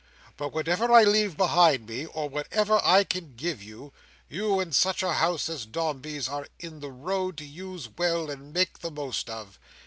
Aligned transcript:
But 0.35 0.51
whatever 0.51 0.91
I 0.91 1.03
leave 1.03 1.37
behind 1.37 1.85
me, 1.87 2.07
or 2.07 2.27
whatever 2.27 2.81
I 2.83 3.03
can 3.03 3.35
give 3.35 3.61
you, 3.61 3.93
you 4.27 4.59
in 4.59 4.71
such 4.71 5.03
a 5.03 5.13
House 5.13 5.47
as 5.47 5.67
Dombey's 5.67 6.27
are 6.27 6.47
in 6.57 6.79
the 6.79 6.89
road 6.89 7.37
to 7.37 7.45
use 7.45 7.87
well 7.87 8.31
and 8.31 8.51
make 8.51 8.79
the 8.79 8.89
most 8.89 9.29
of. 9.29 9.59